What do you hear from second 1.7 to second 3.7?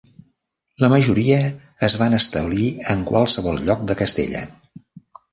es van establir en qualsevol